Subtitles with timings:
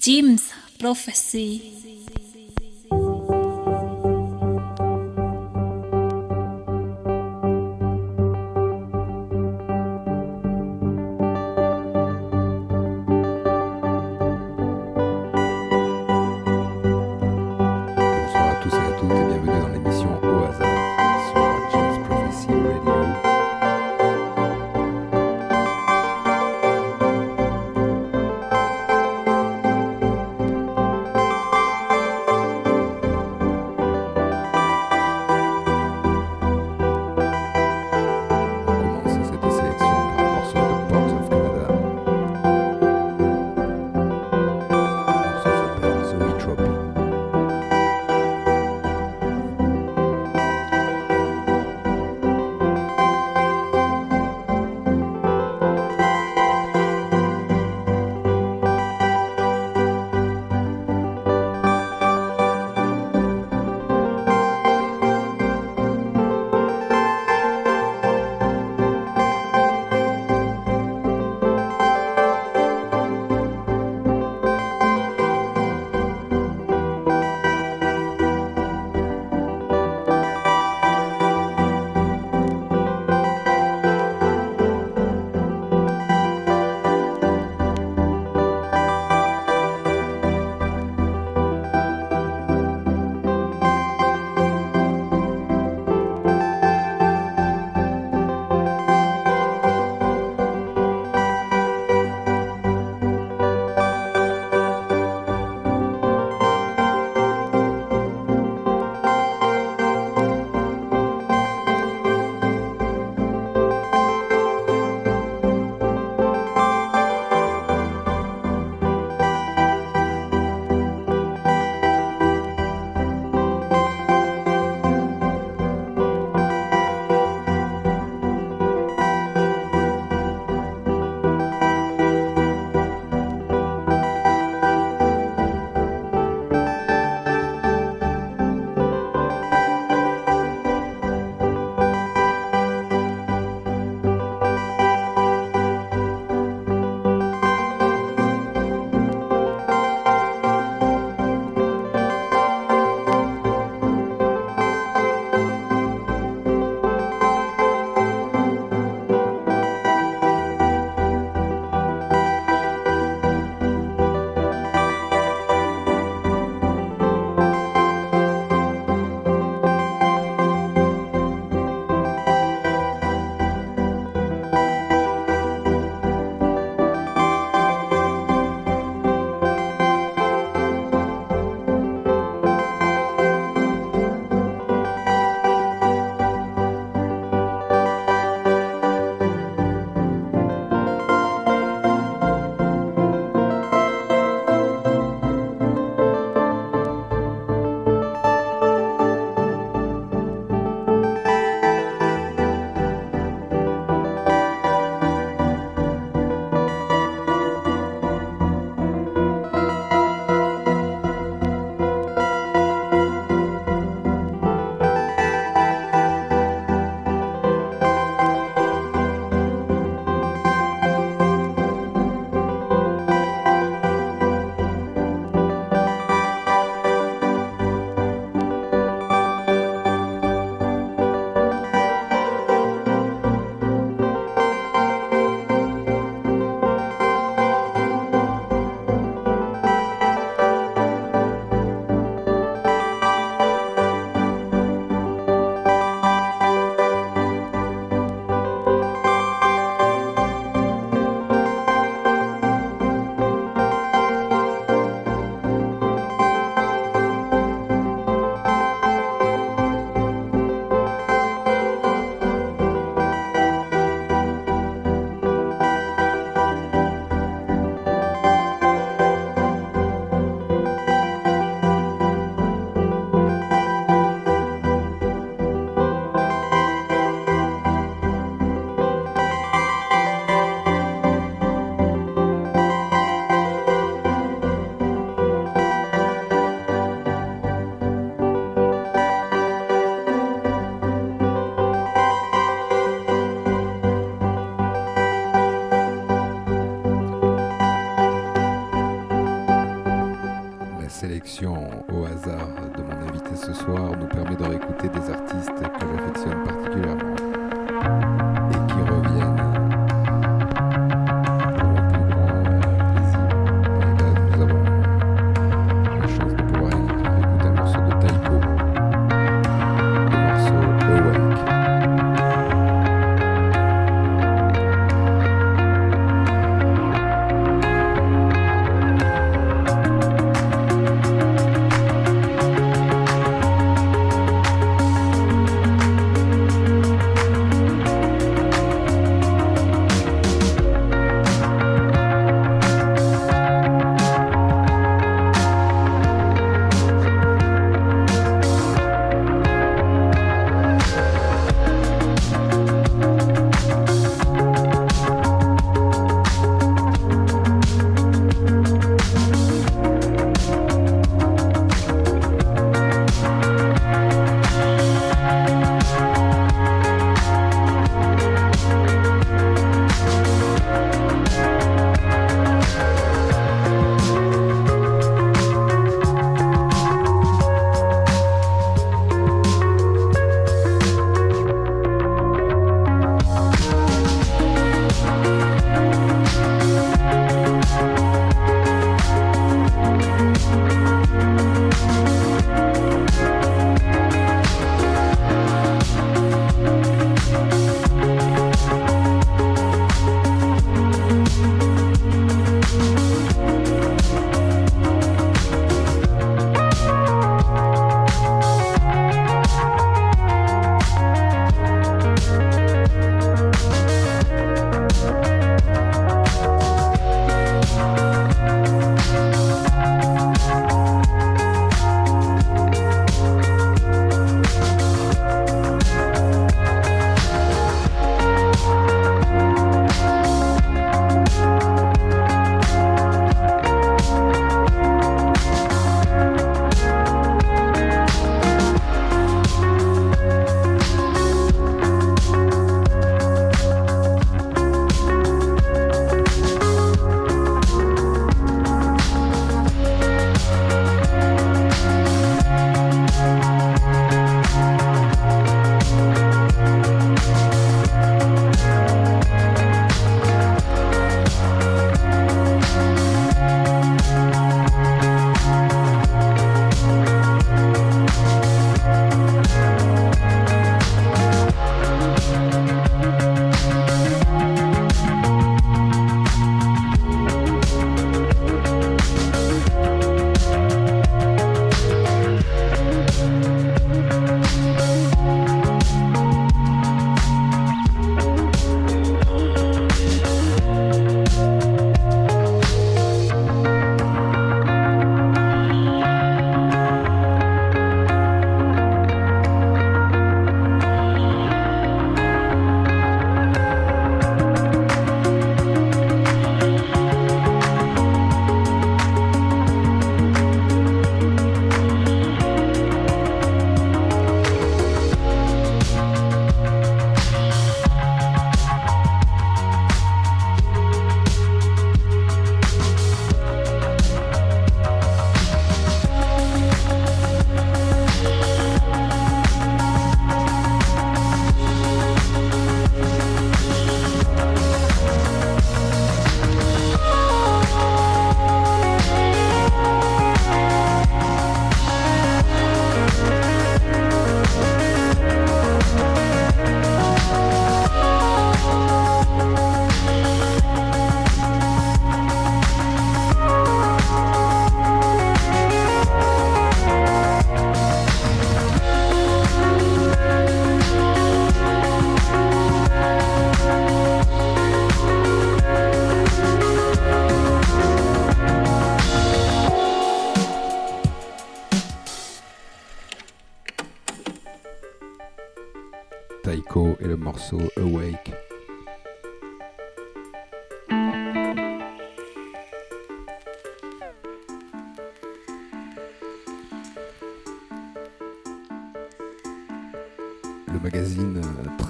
[0.00, 1.89] James Prophecy.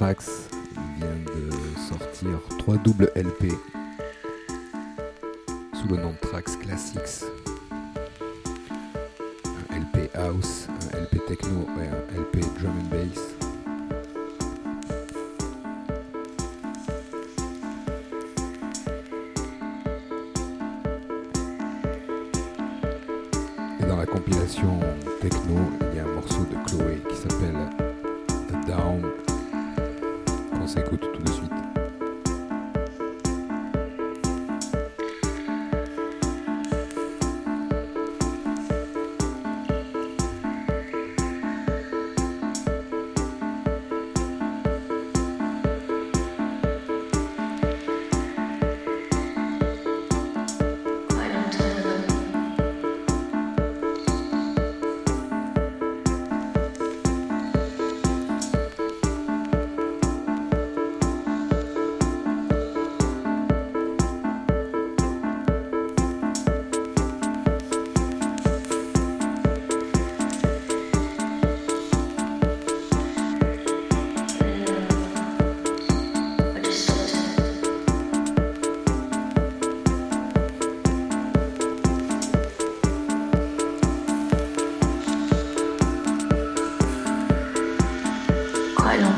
[0.00, 0.49] Trax
[0.97, 3.52] vient de sortir 3 doubles LP
[5.75, 7.26] sous le nom de Trax Classics.
[9.45, 11.60] Un LP House, un LP Techno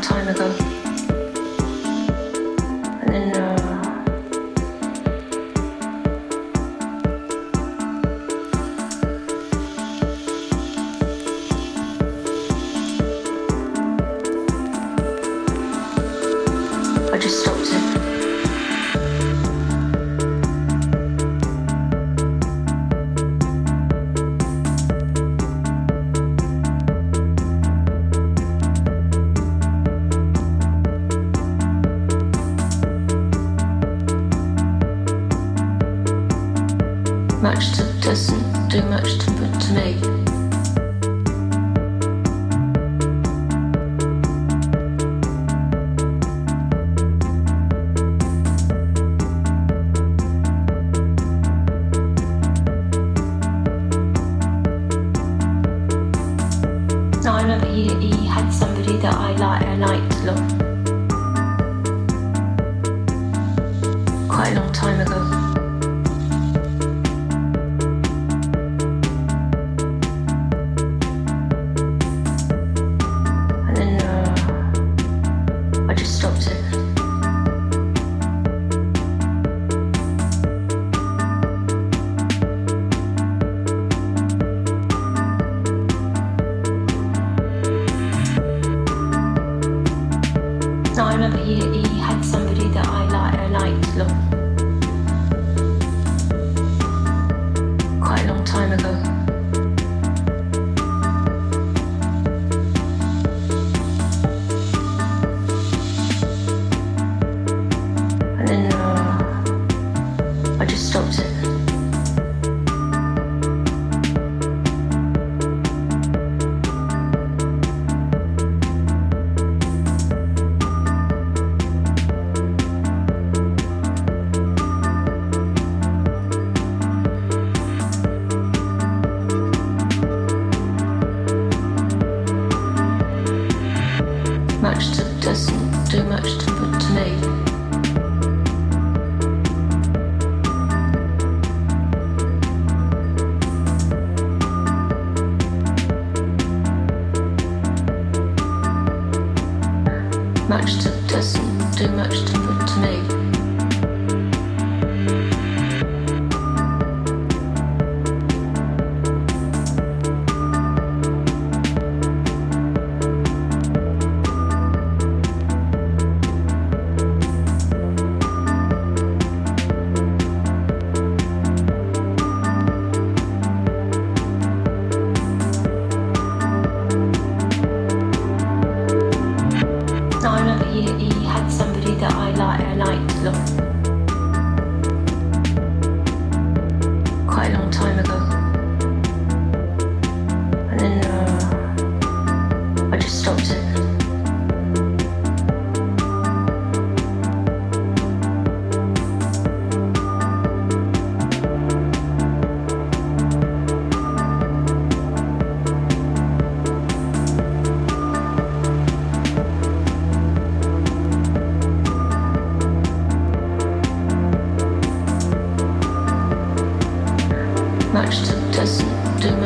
[0.02, 0.71] time ago.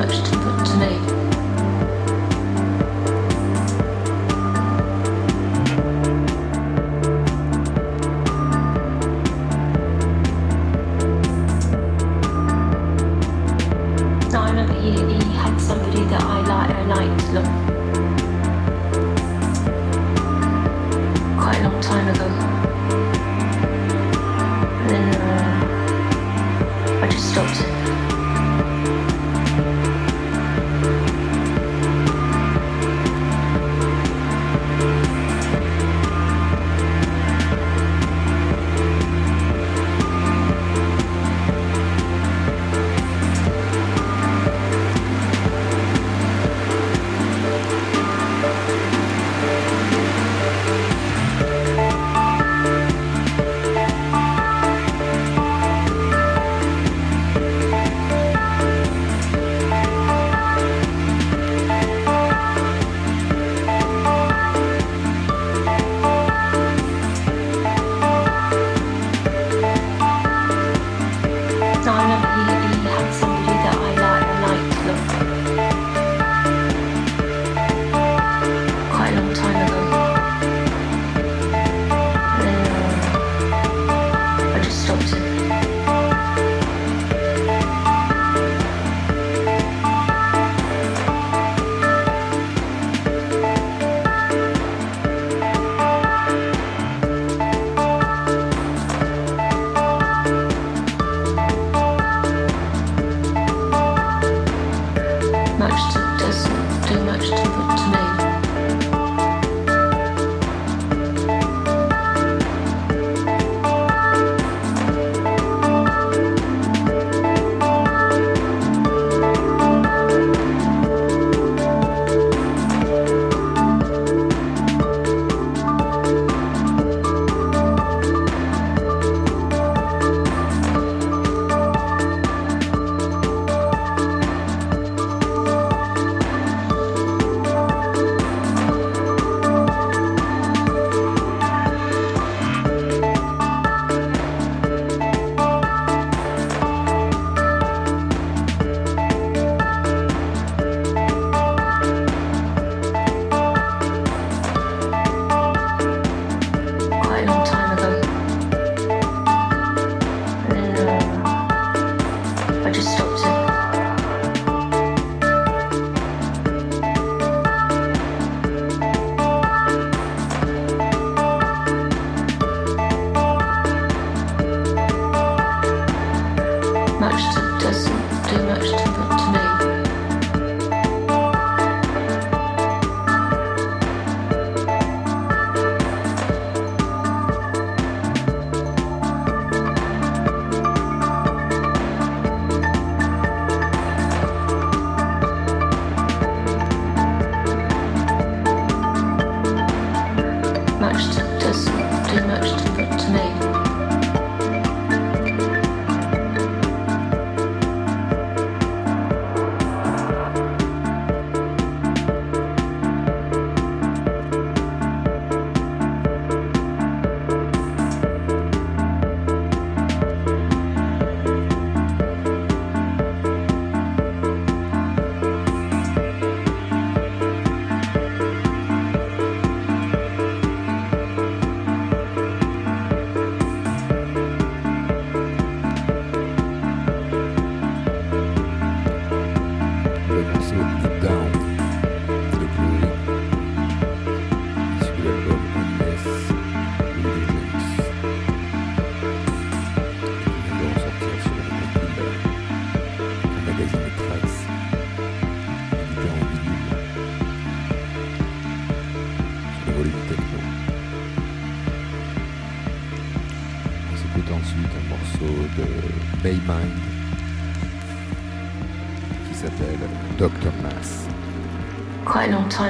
[0.08, 0.35] first.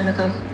[0.07, 0.46] на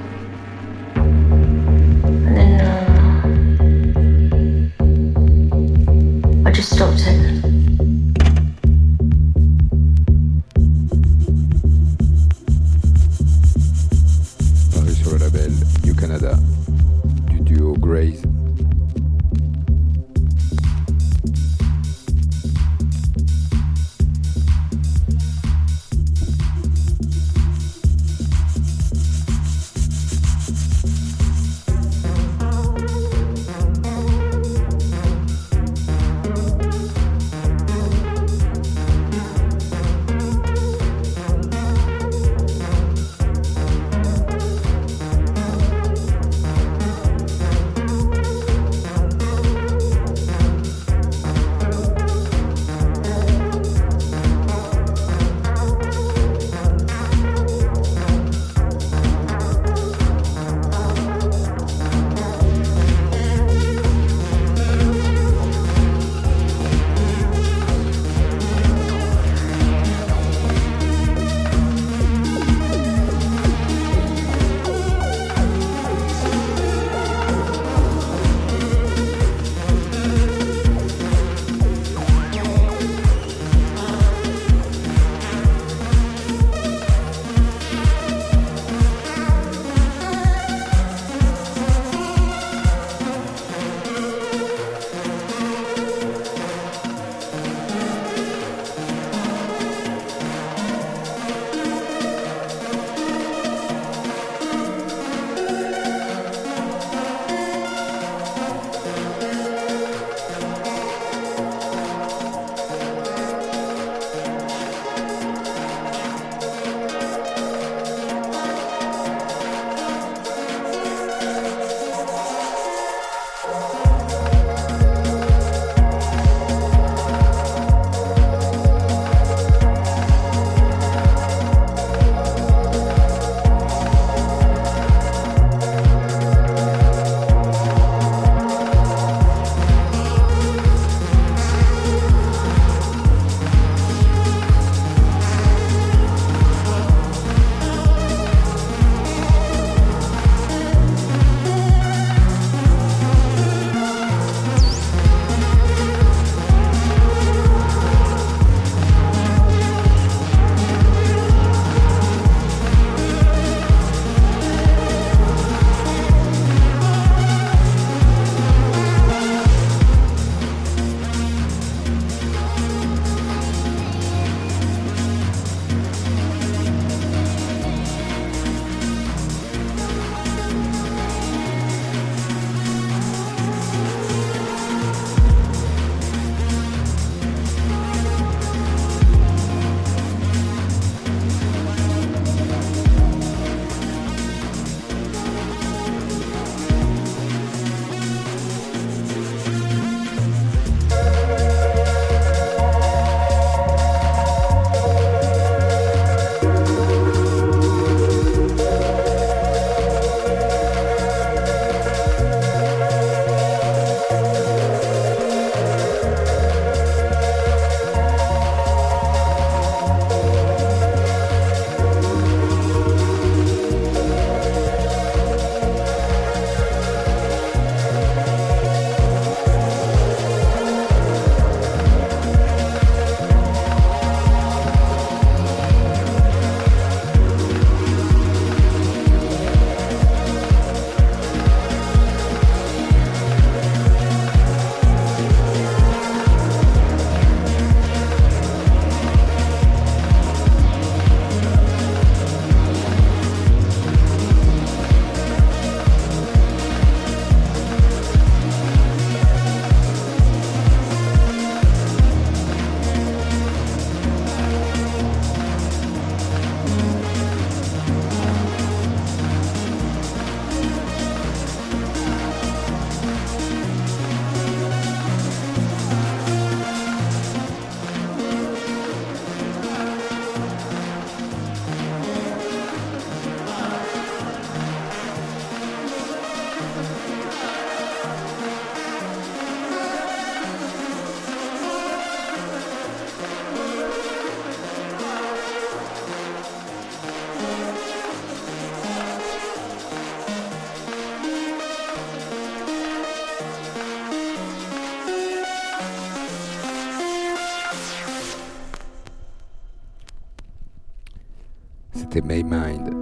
[312.13, 312.93] C'était Maymind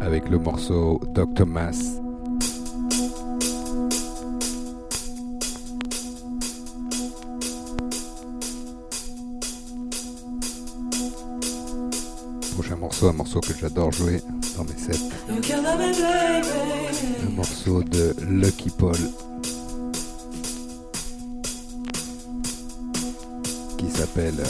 [0.00, 1.46] avec le morceau Dr.
[1.46, 1.78] Mass.
[12.54, 14.20] Prochain morceau, un morceau que j'adore jouer
[14.56, 14.98] dans mes sets.
[17.22, 18.96] Un morceau de Lucky Paul.
[23.76, 24.42] Qui s'appelle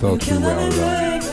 [0.00, 1.23] Thought We Were.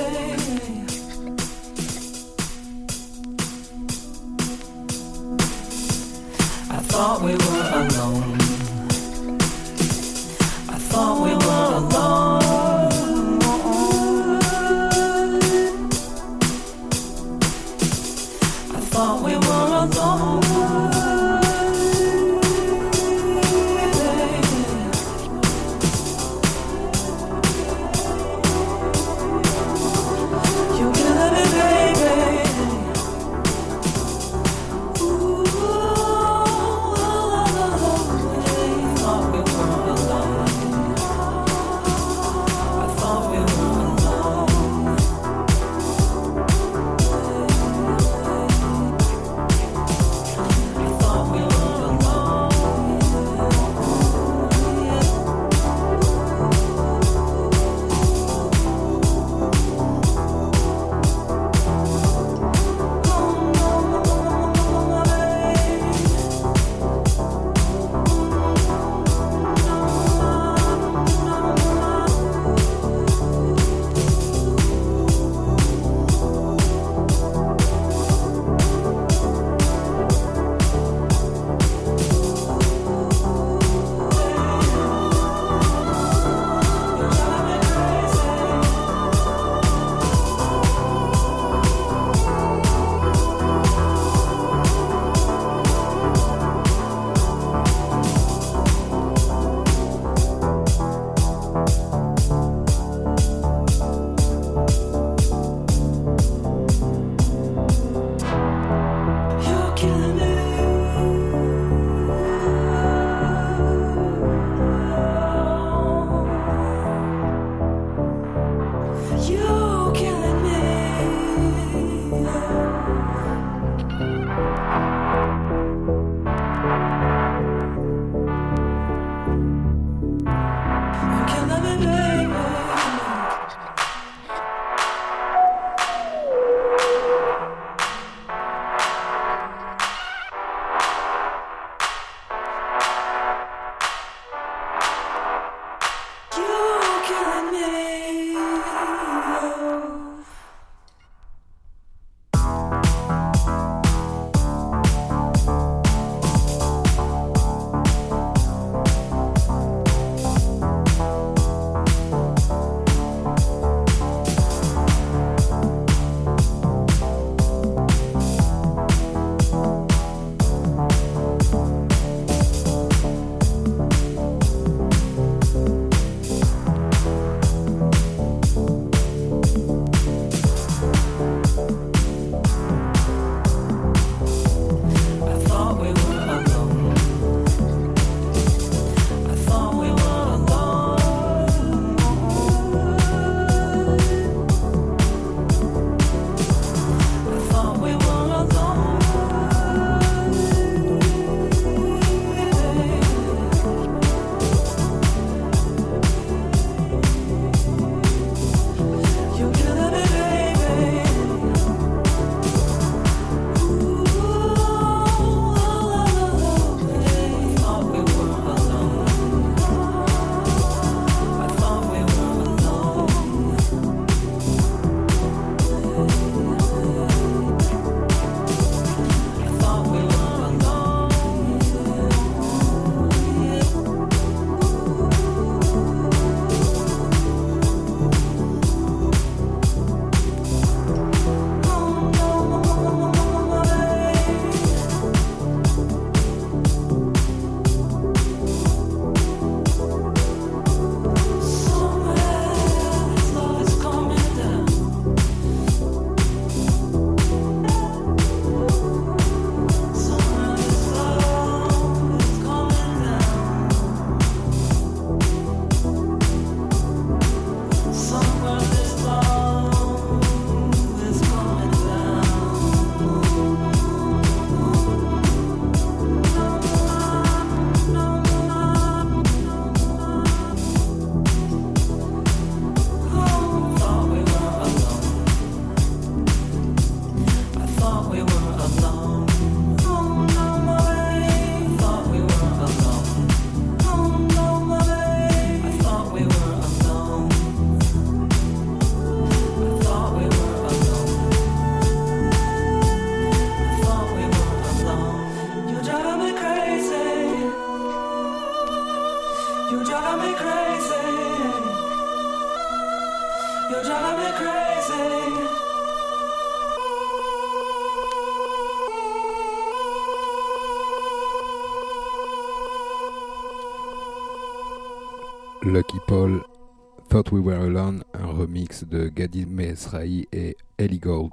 [328.86, 331.32] De Gadi Mesrahi et Ellie Gold.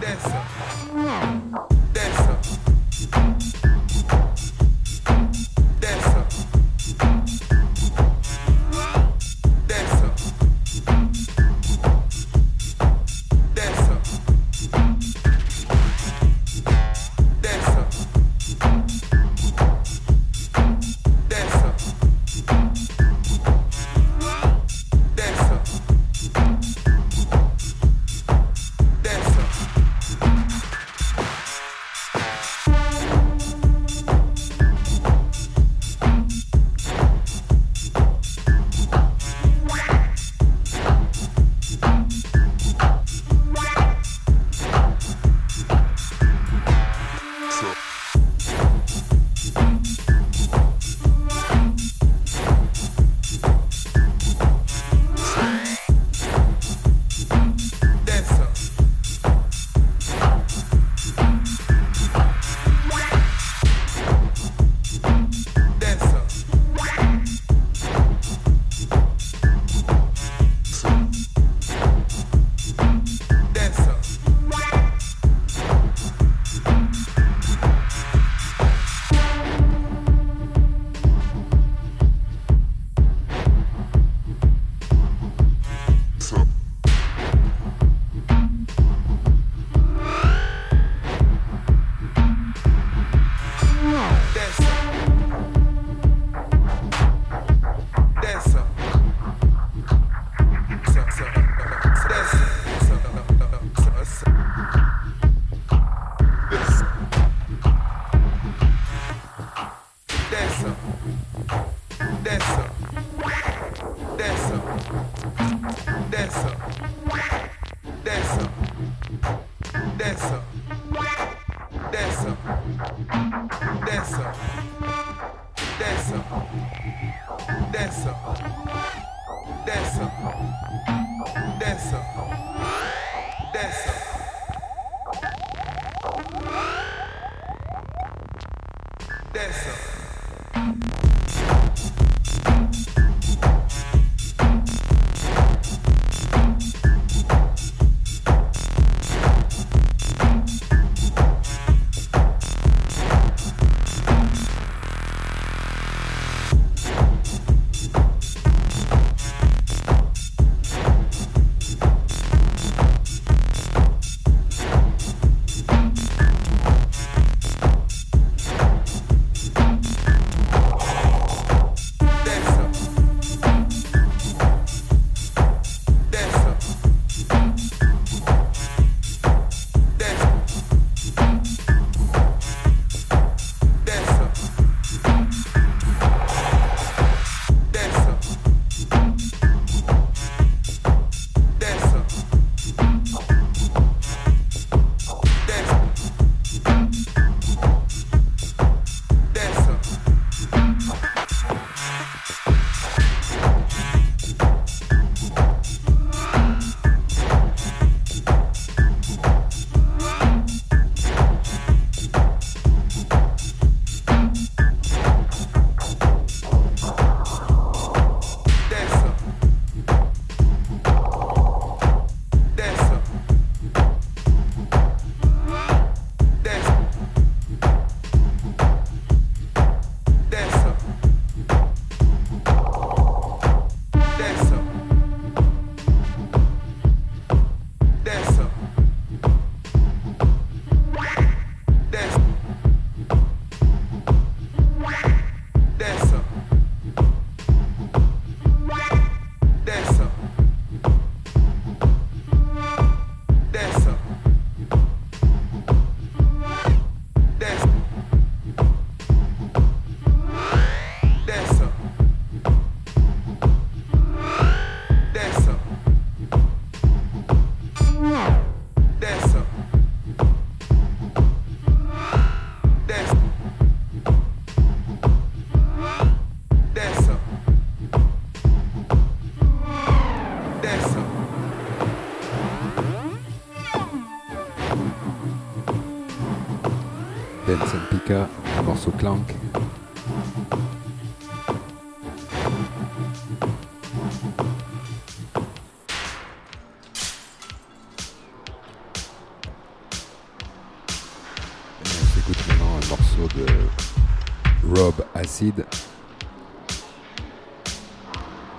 [0.00, 0.41] Desça.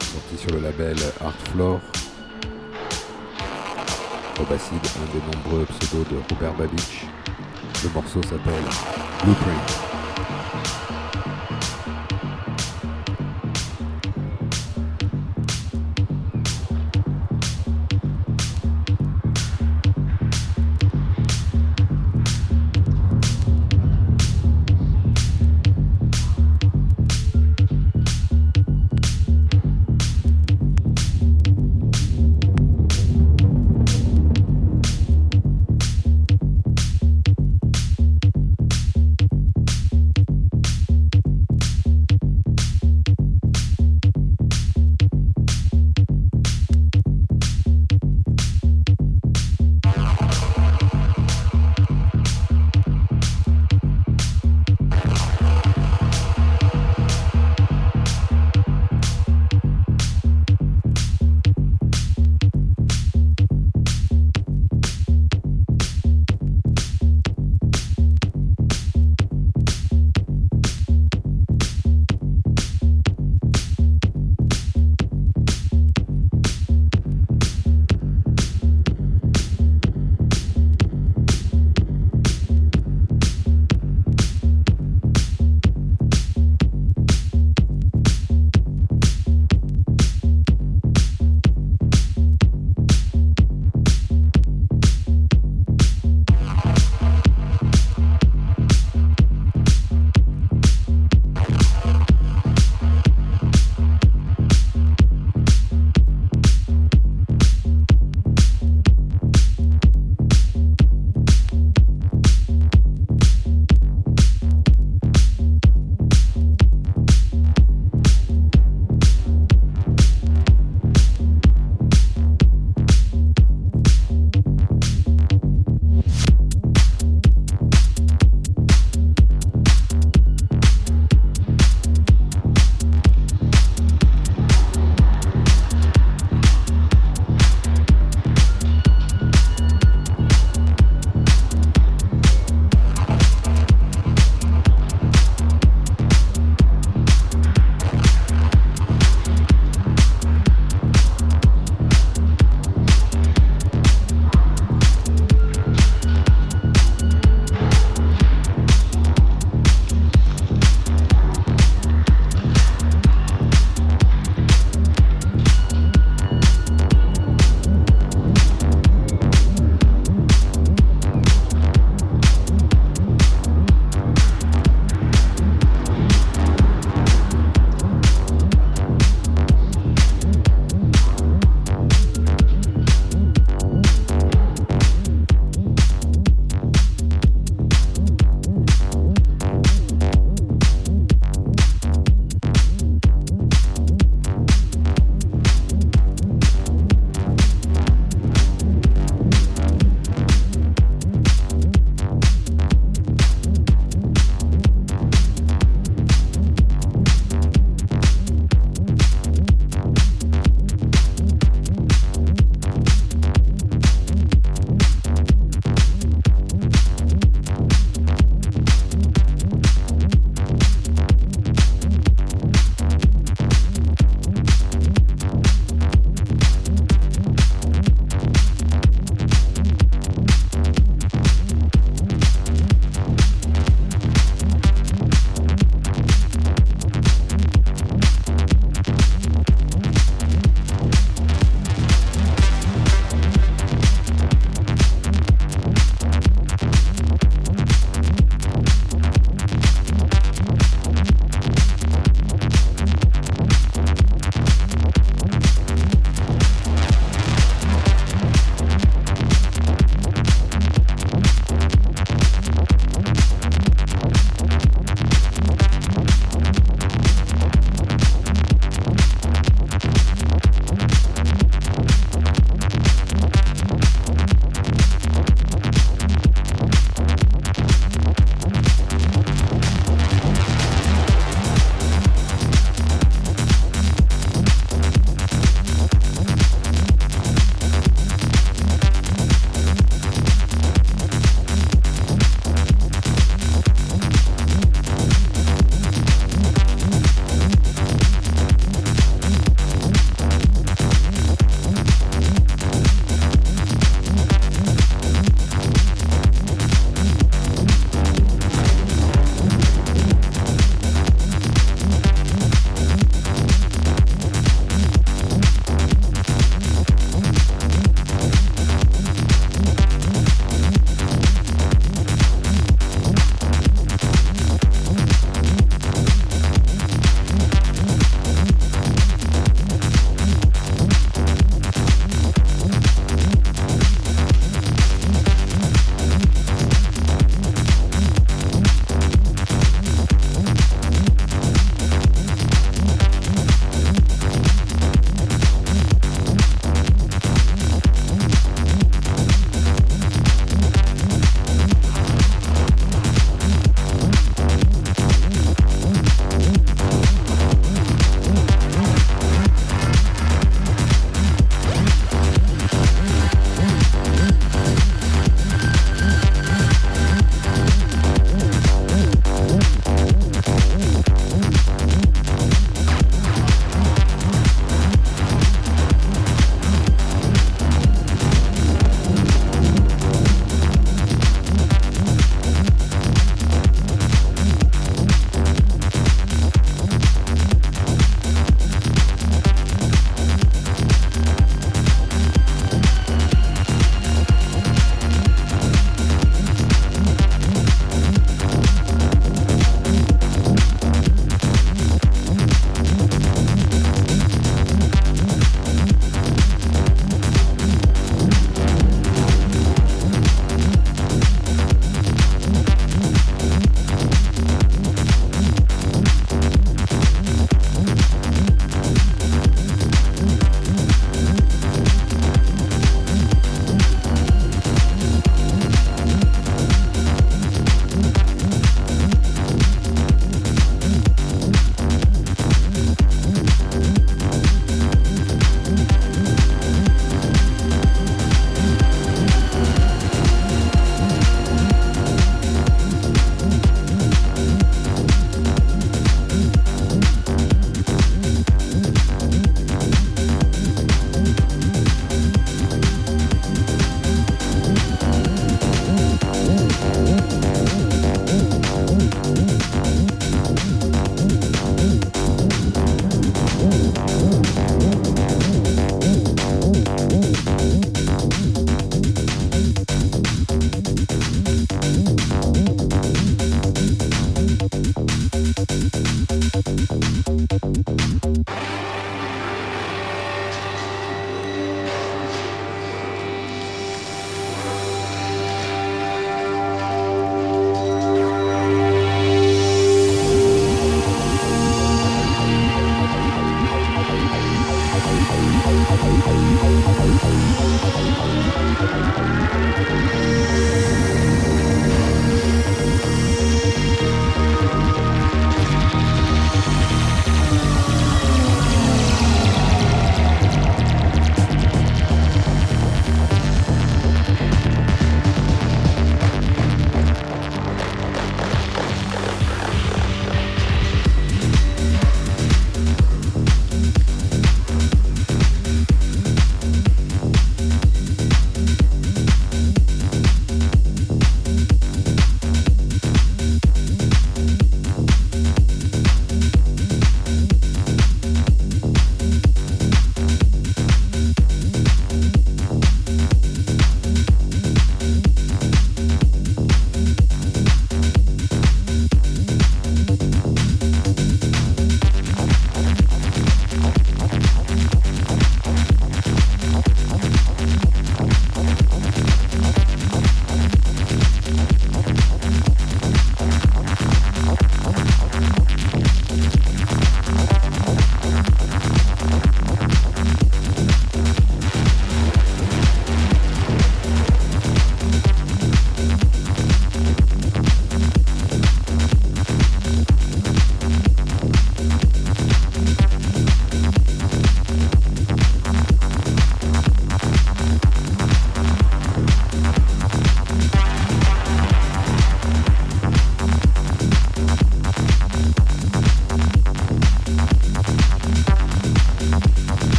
[0.00, 1.78] Sorti sur le label Art Floor.
[4.38, 4.44] Un
[5.12, 7.04] des nombreux pseudos de Robert Babich.
[7.84, 8.64] Le morceau s'appelle
[9.22, 9.89] Blueprint.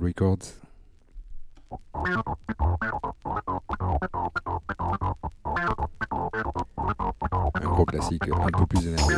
[0.00, 0.60] Records.
[7.54, 9.14] Un gros classique un peu plus énervé.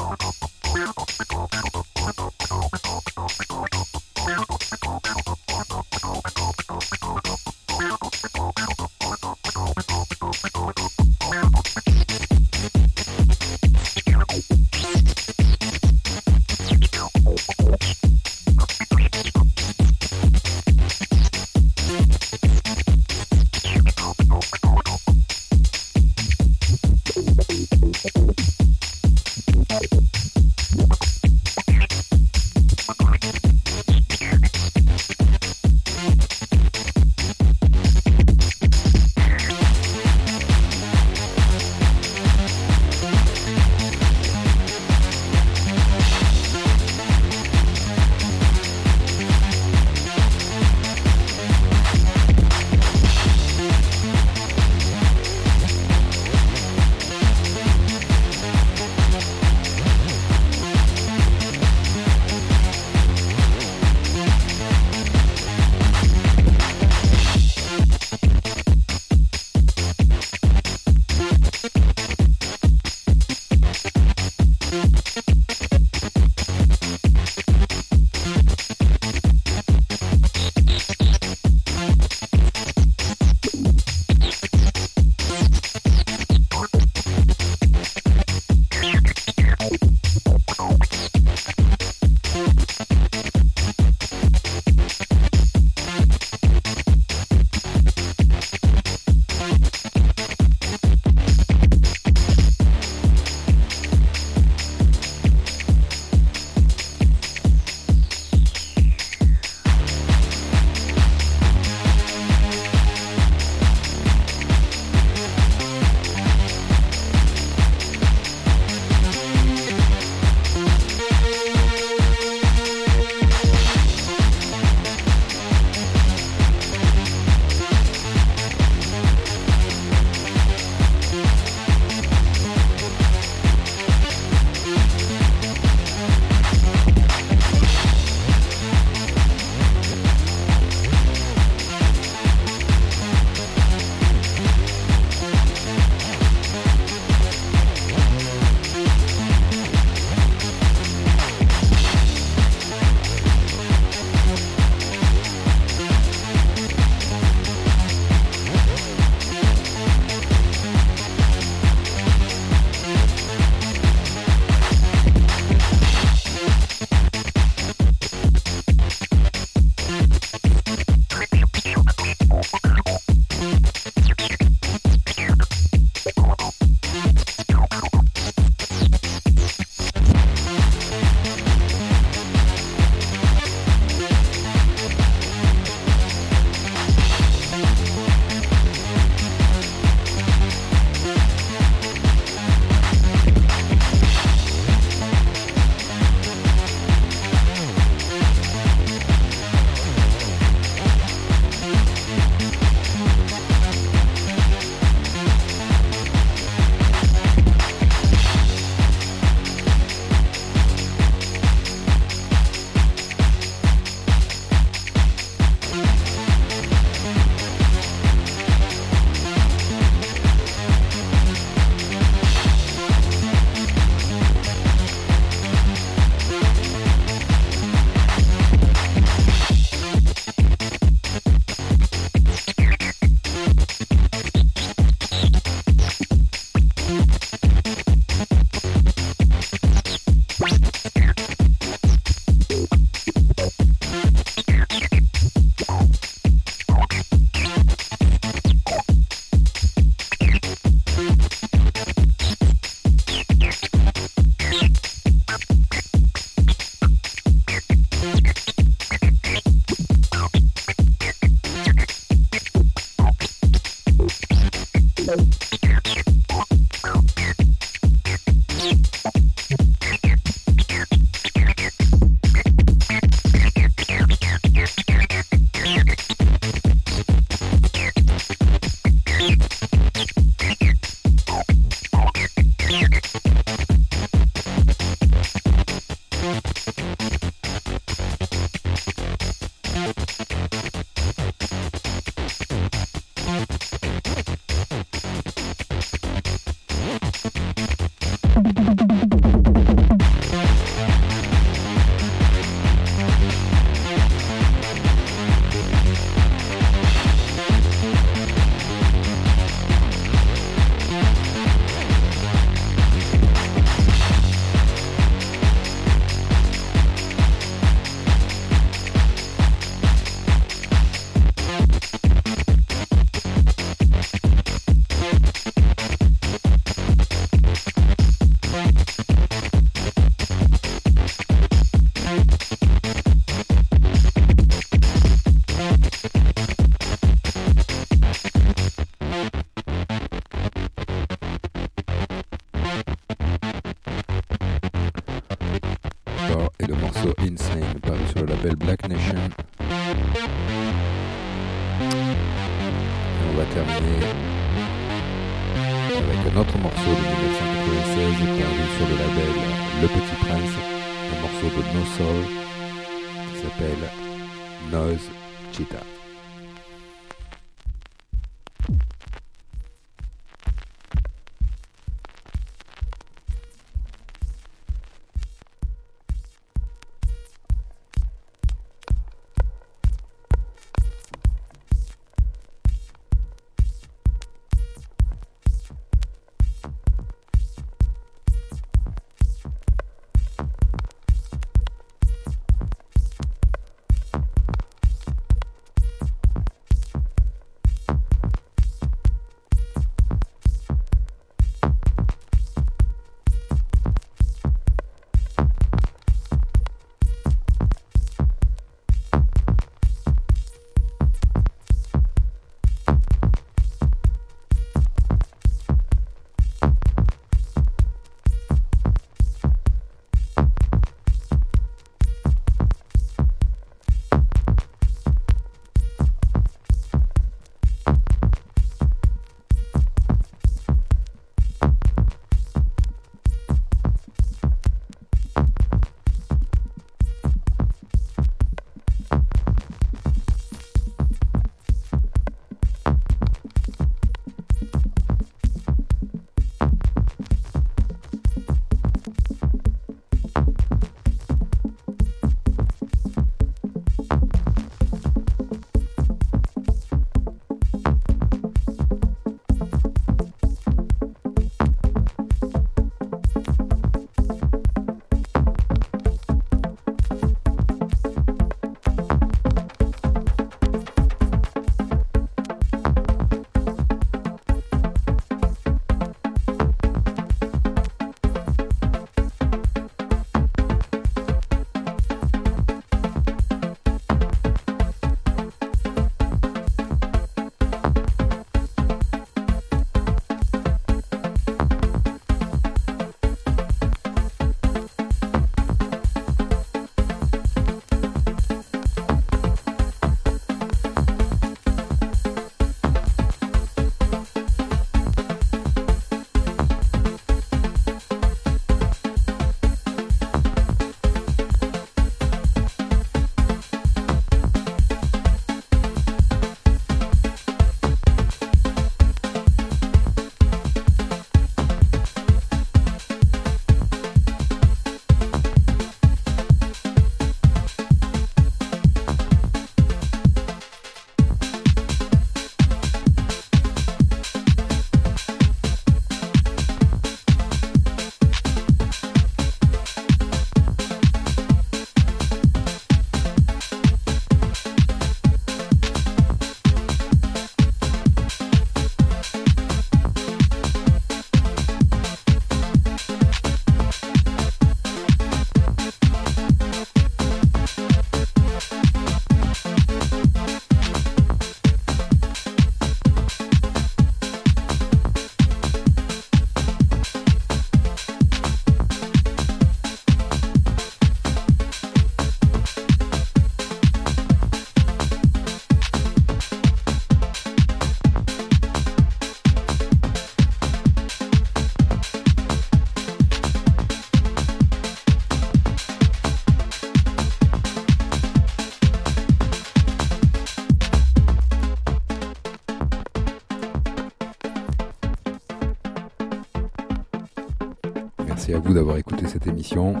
[599.46, 600.00] Émission.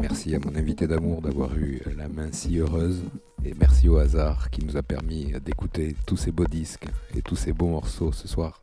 [0.00, 3.02] Merci à mon invité d'amour d'avoir eu la main si heureuse.
[3.44, 7.36] Et merci au hasard qui nous a permis d'écouter tous ces beaux disques et tous
[7.36, 8.62] ces beaux morceaux ce soir.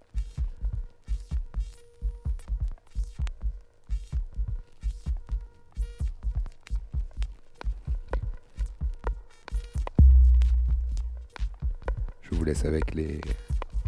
[12.23, 13.21] Je vous laisse avec les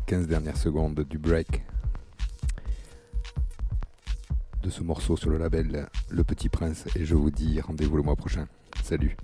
[0.05, 1.62] 15 dernières secondes du break
[4.73, 8.15] ce morceau sur le label Le Petit Prince et je vous dis rendez-vous le mois
[8.15, 8.47] prochain.
[8.81, 9.15] Salut